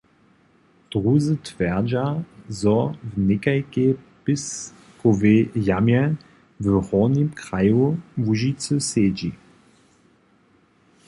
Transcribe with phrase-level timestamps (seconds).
[0.91, 2.05] Druzy twjerdźa,
[2.59, 2.77] zo
[3.09, 3.91] w někajkej
[4.23, 6.03] pěskowej jamje
[6.61, 7.83] w hornim kraju
[8.23, 9.31] Łužicy sedźi.